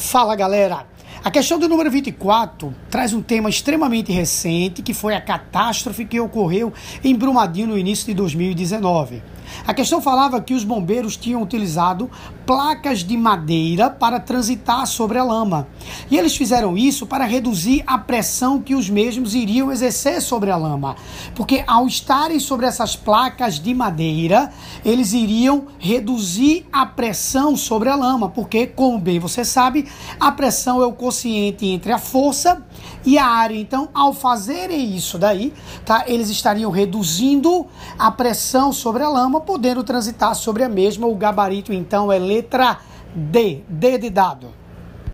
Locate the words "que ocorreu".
6.06-6.72